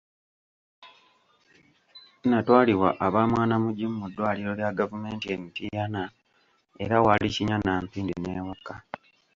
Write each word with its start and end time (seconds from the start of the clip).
Nnatwalibwa 2.21 2.89
aba 3.05 3.21
"Mwanamugimu" 3.29 3.95
mu 4.01 4.07
ddwaliro 4.09 4.51
lya 4.59 4.71
Gavumenti 4.79 5.25
e 5.35 5.37
Mityana 5.41 6.03
era 6.83 6.95
nga 6.97 7.05
waali 7.05 7.27
kinnya 7.35 7.57
na 7.65 7.73
mpindi 7.83 8.13
n'ewaka. 8.17 8.75